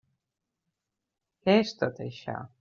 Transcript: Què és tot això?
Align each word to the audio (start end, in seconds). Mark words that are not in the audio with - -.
Què 1.45 1.57
és 1.67 1.77
tot 1.85 2.05
això? 2.09 2.41